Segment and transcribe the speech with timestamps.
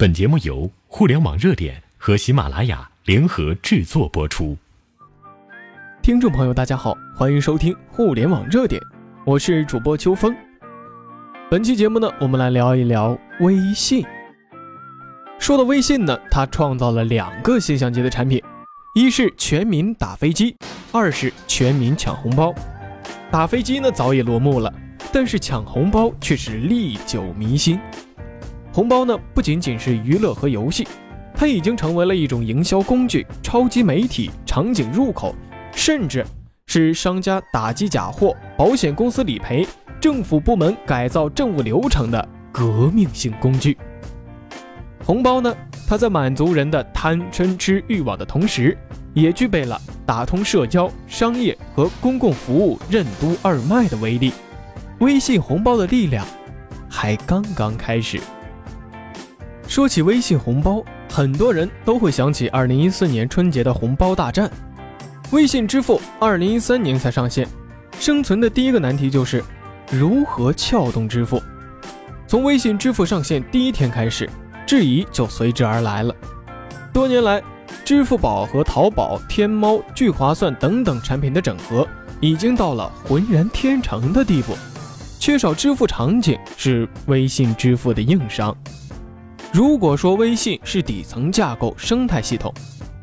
[0.00, 4.56] 本节目由互联网热点和喜马拉雅联合制作播出。
[6.00, 8.80] 听众朋友，大家好，欢迎收听互联网热点，
[9.26, 10.32] 我是主播秋风。
[11.50, 14.06] 本期节目呢，我们来聊一聊微信。
[15.40, 18.40] 说到微信呢，它创造了两个现象级的产品，
[18.94, 20.56] 一是全民打飞机，
[20.92, 22.54] 二是全民抢红包。
[23.32, 24.72] 打飞机呢早已落幕了，
[25.12, 27.80] 但是抢红包却是历久弥新。
[28.78, 30.86] 红包呢不仅仅是娱乐和游戏，
[31.34, 35.34] 它已经成为了一种营销工具、超级媒体、场景入口，
[35.72, 36.24] 甚至
[36.68, 39.66] 是商家打击假货、保险公司理赔、
[39.98, 43.76] 政府部门改造政务流程的革命性工具。
[45.04, 45.52] 红包呢，
[45.88, 48.78] 它在满足人的贪嗔痴欲望的同时，
[49.12, 54.32] 也具备了打通社交、商业和公共服务任督二脉的威力。
[55.00, 56.24] 微信红包的力量
[56.88, 58.20] 还刚刚开始。
[59.68, 64.50] 说起微信红包，很多人都会想起2014年春节的红包大战。
[65.30, 67.46] 微信支付2013年才上线，
[68.00, 69.44] 生存的第一个难题就是
[69.90, 71.40] 如何撬动支付。
[72.26, 74.28] 从微信支付上线第一天开始，
[74.66, 76.14] 质疑就随之而来了。
[76.90, 77.42] 多年来，
[77.84, 81.86] 支付宝和淘宝、天猫、聚划算等等产品的整合，
[82.20, 84.56] 已经到了浑然天成的地步。
[85.20, 88.56] 缺少支付场景是微信支付的硬伤。
[89.52, 92.52] 如果说微信是底层架构生态系统，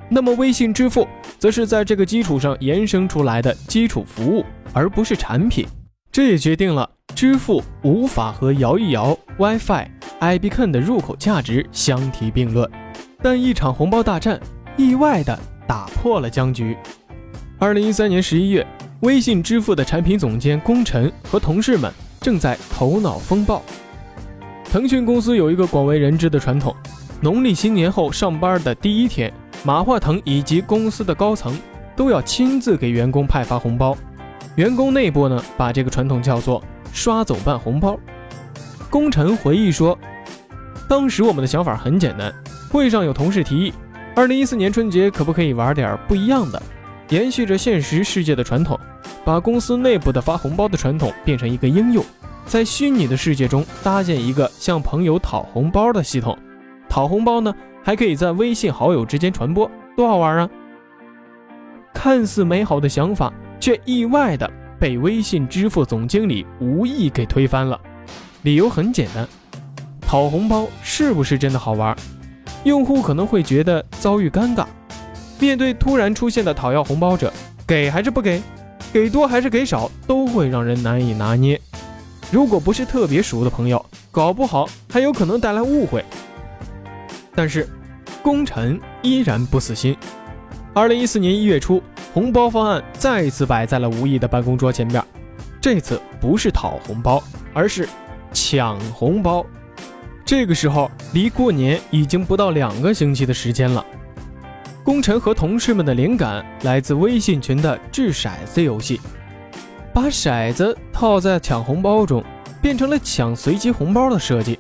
[0.10, 1.08] 那么微信支付
[1.40, 5.66] 则是在这个基础上延伸出来的基础服务，而不是产品。
[6.12, 9.88] 这也决定了支付无法和摇一摇、WiFi、
[10.22, 12.70] iBeacon 的入口价值相提并论。
[13.22, 14.40] 但一场红包大战
[14.78, 15.38] 意外地
[15.68, 16.78] 打破了僵局。
[17.58, 18.66] 二零一三年十一月，
[19.02, 23.64] 微信支付的产品总监龚晨和同事们正在头脑风暴。
[24.76, 26.76] 腾讯公司有一个广为人知的传统，
[27.22, 29.32] 农历新年后上班的第一天，
[29.64, 31.58] 马化腾以及公司的高层
[31.96, 33.96] 都要亲自给员工派发红包。
[34.58, 37.98] 员工内部呢，把这个传统叫做“刷走办红包”。
[38.92, 39.98] 功臣回忆说，
[40.90, 42.30] 当时我们的想法很简单，
[42.70, 43.74] 会上有同事提议，
[44.14, 46.62] 二零一四年春节可不可以玩点不一样的，
[47.08, 48.78] 延续着现实世界的传统，
[49.24, 52.04] 把公司内部的发红包的传统变成一个应用。
[52.46, 56.38] 在虚拟的世界中搭建一个向朋友讨红包的系统，
[56.88, 60.50] 讨红包呢还可以在微信好友之间传播，多好玩啊！
[61.94, 67.80] 看似美好的想法，却意外的被微信支付总经理吴毅给推翻了。
[68.44, 69.28] 理由很简单，
[70.00, 71.96] 讨红包是不是真的好玩？
[72.64, 74.66] 用户可能会觉得遭遇尴尬，
[75.40, 77.34] 面对突然出现的讨要红包者，
[77.66, 78.42] 给还是不给，
[78.94, 81.60] 给多还是给少，都会让人难以拿捏。
[82.32, 86.04] 如果不是特别熟的朋友，搞不好还有可能带来误会。
[87.34, 87.68] 但是，
[88.22, 89.96] 功臣依然不死心。
[90.74, 91.82] 二零一四年一月初，
[92.14, 95.04] 红包方案再次摆在了吴毅的办公桌前边。
[95.62, 97.88] 这次不是讨红包，而是
[98.34, 99.46] 抢红包。
[100.26, 103.86] 这个时候离过年已经不到两个星期的时间了。
[104.84, 109.00] 功臣和同事们的灵感来自微信群的掷骰子游戏。
[109.96, 112.22] 把骰子套在抢红包中，
[112.62, 114.60] 变成了抢随机红包的设计，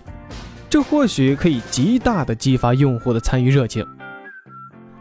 [0.69, 3.85] 这或许可以极大的激发用户的参与热情。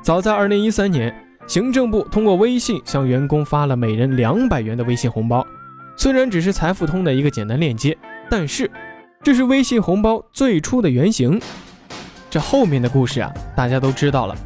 [0.02, 1.14] 早在二零一三年，
[1.46, 5.46] 行政部通过微信向员工发了每人两百元的微信红包，
[5.96, 7.96] 虽然只是财付通的一个简单链接，
[8.28, 8.68] 但是
[9.22, 11.40] 这是微信红包最初的原型。
[12.28, 14.36] 这后面的故事啊，大家都知道了。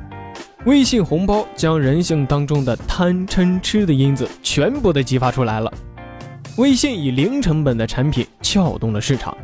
[0.65, 5.73] 微信红包将人性当中的贪嗔痴的因子全部都激发出来了。
[6.57, 9.37] 微信以零成本的产品撬动了市场，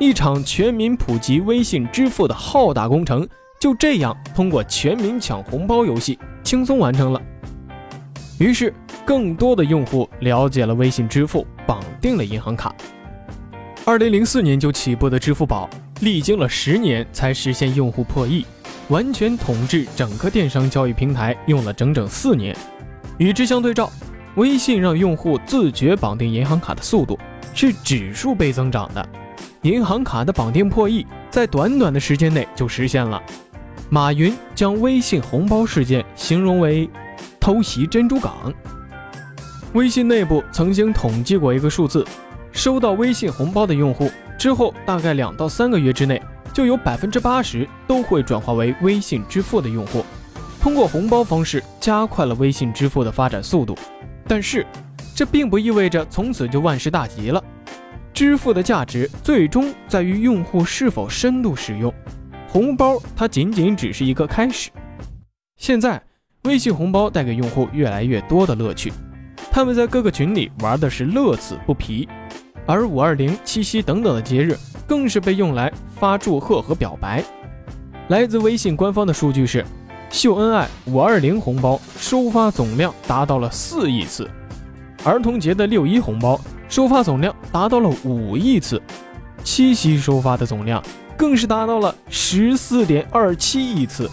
[0.00, 3.26] 一场全民普及微信支付的浩大工程
[3.60, 7.22] 就这样通过全民抢红包游戏轻松完成了。
[8.38, 12.74] 于是，更多的用户了解了微信支付，绑定了银行卡。
[13.84, 15.70] 二零零四年就起步的支付宝，
[16.00, 18.44] 历经了十年才实现用户破亿。
[18.88, 22.56] 完全统治整个电商交易平台用了整整四年，
[23.18, 23.90] 与之相对照，
[24.36, 27.18] 微信让用户自觉绑定银行卡的速度
[27.52, 29.06] 是指数倍增长的，
[29.62, 33.22] 银行卡的绑定破亿在短短的时间内就实现了。
[33.90, 36.88] 马云将微信红包事件形容为
[37.38, 38.52] 偷袭珍珠港。
[39.74, 42.06] 微信内部曾经统计过一个数字，
[42.52, 46.20] 收到微信红包的用户之后，大概两到三个月之内。
[46.52, 50.04] 就有百分之八十都会转化为微信支付的用户，
[50.60, 53.76] 通过红包方式加快了微信支付的发展速度。
[54.26, 54.66] 但是，
[55.14, 57.42] 这并不意味着从此就万事大吉了。
[58.12, 61.92] 支付的价值最终在于用户是否深度使用。
[62.48, 64.70] 红包它仅仅只是一个开始。
[65.56, 66.02] 现在，
[66.42, 68.92] 微信红包带给用户越来越多的乐趣，
[69.50, 72.08] 他们在各个群里玩的是乐此不疲。
[72.66, 74.56] 而五二零、七夕等等的节日，
[74.88, 77.22] 更是被用来发祝贺和表白。
[78.08, 79.64] 来自微信官方的数据是，
[80.10, 84.28] 秀恩爱五二零红包收发总量达到了四亿次，
[85.04, 86.40] 儿童节的六一红包
[86.70, 88.80] 收发总量达到了五亿次，
[89.44, 90.82] 七夕收发的总量
[91.18, 94.10] 更是达到了十四点二七亿次。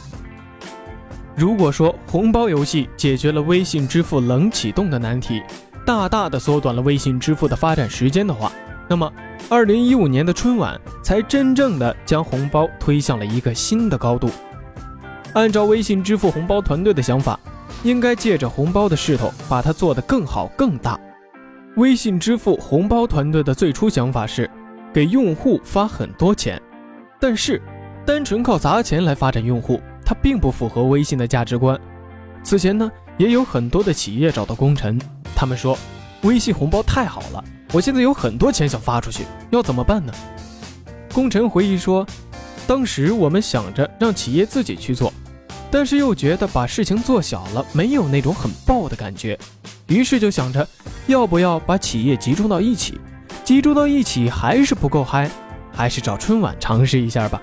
[1.38, 5.42] 如果说红包游戏解决了微信支付冷启动的难题，
[5.86, 8.52] 大大的缩短了微信支付的发展时间的话，
[8.90, 9.12] 那么，
[9.50, 14.30] 二零一五年的春晚才真正的将红包推向了一个新的高度。
[15.34, 17.40] 按照微信支付红包团队的想法，
[17.84, 21.00] 应该借着红包的势头，把它做得更好更大。
[21.76, 24.50] 微信支付红包团队的最初想法是
[24.94, 26.60] 给用户发很多钱，
[27.20, 27.62] 但是
[28.06, 31.78] 单纯靠砸钱来发展用户，它并不符合微信的价值观。
[32.44, 34.98] 此前呢，也有很多的企业找到功臣。
[35.36, 35.78] 他们说，
[36.24, 37.44] 微信红包太好了，
[37.76, 40.14] 我现在有很多钱想发出去，要怎么办呢？
[41.14, 42.08] 功臣回忆说，
[42.66, 45.12] 当时我们想着让企业自己去做，
[45.70, 49.38] 但是又觉得把事情做小了没有那种很爆的感觉，
[49.88, 50.66] 于是就想着
[51.08, 52.98] 要不要把企业集中到一起，
[53.44, 55.30] 集中到一起还是不够嗨，
[55.74, 57.42] 还是找春晚尝试一下吧。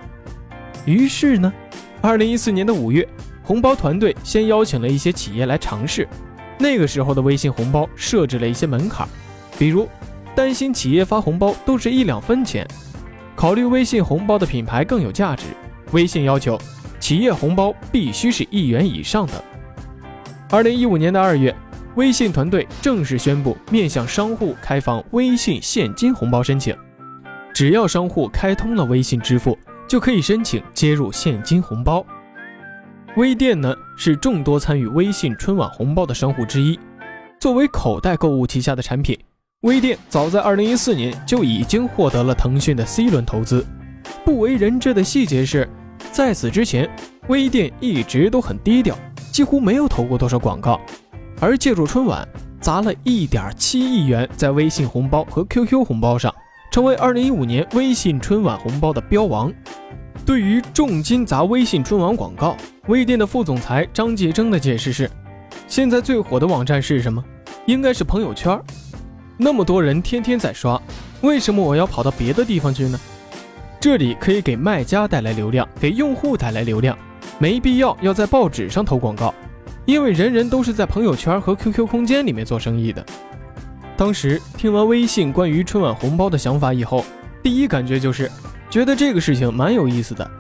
[0.87, 1.52] 于是呢，
[2.00, 3.06] 二零一四年的五月，
[3.43, 6.08] 红包团队先邀请了一些企业来尝试。
[6.58, 9.06] 那个时候的微信红包设置了一些门槛，
[9.58, 9.87] 比如
[10.34, 12.67] 担心企业发红包都是一两分钱，
[13.37, 15.44] 考虑微信红包的品牌更有价值，
[15.93, 16.58] 微信要求
[16.99, 19.44] 企业红包必须是一元以上的。
[20.50, 21.55] 二零一五年的二月，
[21.96, 26.76] 微信团队正式宣布面向商户开放微信现金红包申请，
[27.55, 32.05] 只要商户开通了微信支付，就可以申请接入现金红包。
[33.17, 36.78] 微店呢是众多参与微信春晚红包的商户之一。
[37.38, 39.19] 作为口袋购物旗下的产品，
[39.62, 43.64] 微店早在2014年就已经获得了腾讯的 C 轮投资。
[44.25, 45.69] 不为人知的细节是，
[46.11, 46.91] 在此之前，
[47.29, 48.97] 微店一直都很低调，
[49.31, 50.81] 几乎没有投过多少广告。
[51.41, 52.26] 而借助春晚，
[52.61, 56.35] 砸了一点七亿元在微信红包和 QQ 红包上，
[56.73, 59.53] 成为2015年微信春晚红包的标王。
[60.26, 62.56] 对于重金砸微信春晚广告，
[62.88, 65.09] 微店的副总裁张继征的解释是：
[65.69, 67.23] 现在最火的网站是什么？
[67.67, 68.61] 应该是朋友圈。
[69.42, 70.80] 那么多人天天在刷，
[71.22, 72.98] 为什么我要跑到别的地方去呢？
[73.80, 76.96] 这里可以给卖家带来流量，给用户带来流量，
[77.38, 79.34] 没必要要在报纸上投广告，
[79.84, 83.04] 因为人人都是在朋友圈和 QQ 空间里面做生意的。
[83.96, 87.04] 当时听完微信关于春晚红包的想法以后，
[87.42, 88.30] 第一感觉就是。
[88.70, 90.30] 觉得这个事情蛮有意思的，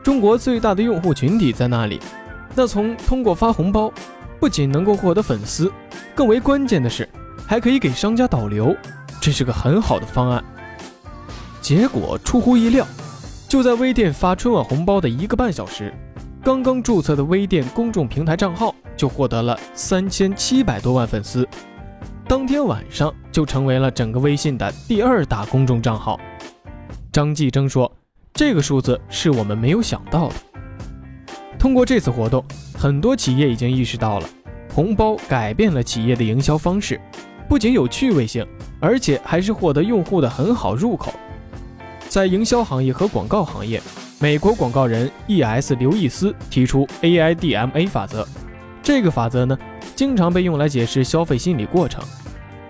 [0.00, 1.98] 中国最大的用户群体在那里，
[2.54, 3.92] 那从通过发红包，
[4.38, 5.72] 不仅能够获得粉丝，
[6.14, 7.08] 更为关键的是，
[7.50, 8.76] 还可以给商家导流，
[9.20, 10.40] 这是个很好的方案。
[11.60, 12.86] 结果出乎意料，
[13.48, 15.92] 就在微店发春晚红包的一个半小时，
[16.44, 21.44] 刚刚注册的微店公众平台账号就获得了三千七百多万粉丝，
[22.28, 26.20] 当天晚上就成为了整个微信的第二大公众账号。
[27.10, 27.90] 张继征说
[28.32, 30.34] ：“这个数字是我们没有想到的。
[31.58, 32.44] 通过这次活动，
[32.78, 34.28] 很多企业已经意识到了，
[34.72, 37.00] 红包改变了企业的营销方式，
[37.50, 38.46] 不仅有趣味性，
[38.78, 41.12] 而且还是获得用户的很好入口。
[42.08, 43.82] 在营销行业和广告行业，
[44.20, 45.74] 美国广告人 E.S.
[45.74, 48.24] 刘易斯提出 A.I.D.M.A 法则，
[48.84, 49.58] 这个法则呢，
[49.96, 52.00] 经常被用来解释消费心理过程。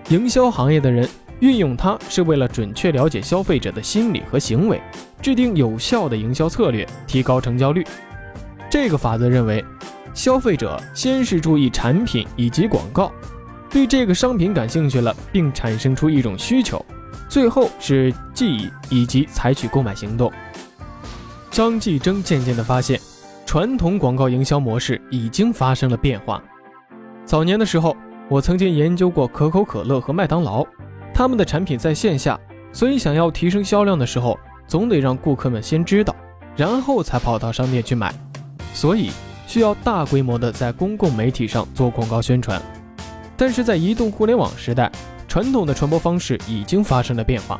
[0.09, 1.07] 营销行业的人。”
[1.41, 4.79] 运用它是为了准确了解消费者的心理和行为，
[5.23, 7.83] 制定有效的营销策略，提高成交率。
[8.69, 9.65] 这个法则认为，
[10.13, 13.11] 消费者先是注意产品以及广告，
[13.71, 16.85] 对这个商品感兴趣了，并产生出一种需求，
[17.29, 20.31] 最后是记忆以及采取购买行动。
[21.49, 22.99] 张继征渐渐地发现，
[23.45, 26.43] 传统广告营销模式已经发生了变化。
[27.25, 27.95] 早年的时候，
[28.27, 30.65] 我曾经研究过可口可乐和麦当劳。
[31.13, 32.37] 他们的产品在线下，
[32.73, 34.37] 所以想要提升销量的时候，
[34.67, 36.13] 总得让顾客们先知道，
[36.57, 38.13] 然后才跑到商店去买，
[38.73, 39.11] 所以
[39.47, 42.61] 需要大规模的在公共媒体上做广告宣传。
[43.41, 44.91] 但是在移动互联网时代，
[45.27, 47.59] 传统的传播方式已经发生了变化。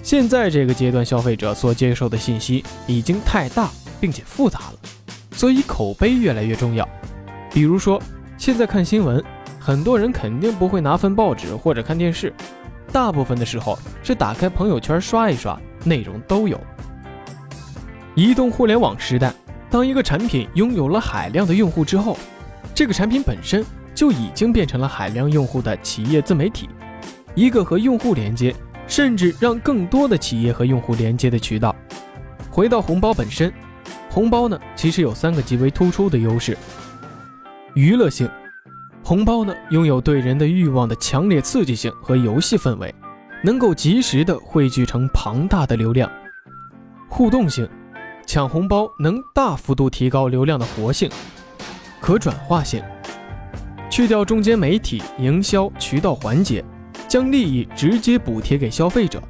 [0.00, 3.68] 现在这个阶段，消费者所接受的信息已经太大
[4.00, 4.78] 并且复杂了，
[5.32, 6.88] 所以口碑越来越重要。
[7.50, 8.00] 比如说，
[8.38, 9.20] 现在看新闻，
[9.58, 12.32] 很多人肯定不会拿份报纸或者看电视。
[12.92, 16.56] 大部分的时候是打开朋友圈刷一刷，内容都有。
[18.14, 19.34] 移动互联网时代，
[19.68, 22.16] 当一个产品拥有了海量的用户之后，
[22.72, 23.66] 这个产品本身
[23.96, 26.68] 就已经变成了海量用户的企业自媒体，
[27.34, 28.54] 一个和用户连接，
[28.86, 31.74] 甚至让更多的企业和用户连接的渠道。
[32.50, 33.52] 回到红包本身，
[34.10, 36.56] 红包呢其实有三个极为突出的优势：
[37.74, 38.28] 娱乐性，
[39.02, 42.94] 红包呢拥有对人的欲望的强烈刺激性和游戏氛围，
[43.42, 46.06] 能够及时的汇聚成庞大的流量；
[47.08, 47.66] 互动性。
[48.26, 51.08] 抢红包能大幅度提高流量的活性，
[52.00, 52.82] 可转化性，
[53.96, 56.62] 去掉中间媒体营销渠道环节，
[57.08, 59.22] 将利益直接补贴给消费者，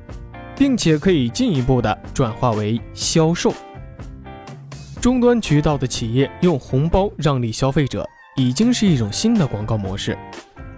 [0.56, 3.54] 并且可以进一步的转化为销售。
[5.00, 8.04] 终端渠道的企业用红包让利消费者，
[8.34, 10.18] 已经是一种新的广告模式。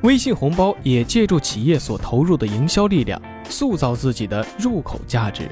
[0.03, 3.19] 微信红包也借助企业所投入的营销力量，
[3.49, 5.49] 塑造自己的入口价值，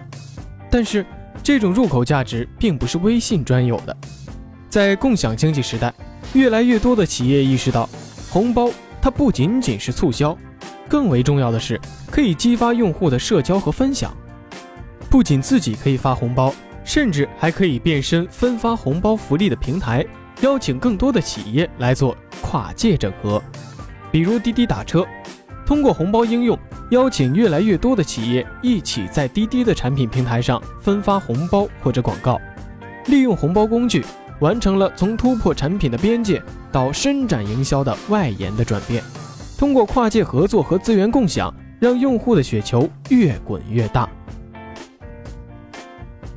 [0.70, 1.06] 但是。
[1.42, 3.96] 这种入口价值并不是微信专有的，
[4.68, 5.94] 在共享经济时代，
[6.32, 7.88] 越来越多的企业意识到，
[8.36, 10.36] 红包它不仅仅是促销，
[10.90, 14.14] 更为重要的是可以激发用户的社交和分享。
[15.08, 16.52] 不仅自己可以发红包，
[16.84, 20.04] 甚至还可以变身分发红包福利的平台，
[20.42, 23.42] 邀请更多的企业来做跨界整合，
[24.12, 25.02] 比如滴滴打车，
[25.64, 26.58] 通过红包应用。
[26.90, 32.38] 邀请越来越多的企业一起在滴滴的产品平台上分发红包或者广告，
[33.06, 34.04] 利用红包工具
[34.40, 39.02] 完成了从突破产品的边界到伸展营销的外延的转变。
[39.58, 44.08] 通过跨界合作和资源共享，让用户的雪球越滚越大。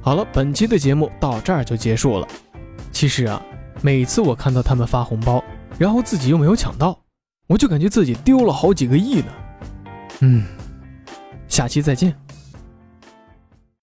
[0.02, 2.28] 好了，本期的节目到这儿就结束了。
[2.92, 3.42] 其实啊，
[3.82, 5.44] 每次我看到他们发红包，
[5.78, 6.98] 然后自己又没有抢到，
[7.48, 9.28] 我就感觉自己丢了好几个亿呢。
[10.22, 10.46] 嗯，
[11.48, 12.16] 下期再见。